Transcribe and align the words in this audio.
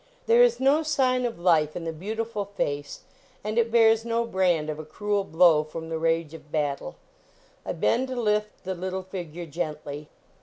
There 0.25 0.41
is 0.41 0.59
no 0.59 0.81
sign 0.81 1.27
of 1.27 1.37
life 1.39 1.75
in 1.75 1.83
the 1.83 1.93
beau 1.93 2.15
tiful 2.15 2.43
face, 2.45 3.01
and 3.43 3.59
it 3.59 3.71
bears 3.71 4.03
no 4.03 4.25
brand 4.25 4.67
of 4.67 4.79
a 4.79 4.83
cruel 4.83 5.23
blow 5.23 5.63
from 5.63 5.89
the 5.89 5.99
rage 5.99 6.33
of 6.33 6.51
battle. 6.51 6.95
I 7.63 7.73
bend 7.73 8.07
to 8.07 8.15
lift 8.19 8.63
the 8.63 8.73
little 8.73 9.03
figure 9.03 9.45
gently. 9.45 10.09